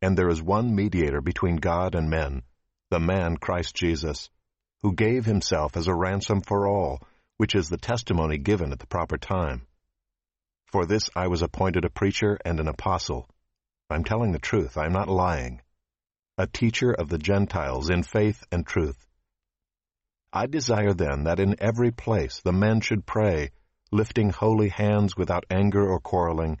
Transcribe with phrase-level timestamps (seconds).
[0.00, 2.42] and there is one mediator between God and men,
[2.90, 4.30] the man Christ Jesus,
[4.82, 7.00] who gave himself as a ransom for all,
[7.36, 9.66] which is the testimony given at the proper time.
[10.66, 13.28] For this I was appointed a preacher and an apostle.
[13.90, 15.62] I'm telling the truth, I'm not lying.
[16.36, 19.06] A teacher of the Gentiles in faith and truth.
[20.32, 23.50] I desire then that in every place the men should pray,
[23.90, 26.60] lifting holy hands without anger or quarreling,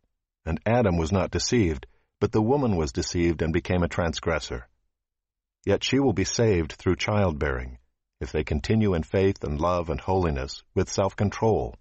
[0.45, 1.85] And Adam was not deceived,
[2.19, 4.67] but the woman was deceived and became a transgressor.
[5.65, 7.77] Yet she will be saved through childbearing,
[8.19, 11.75] if they continue in faith and love and holiness, with self-control,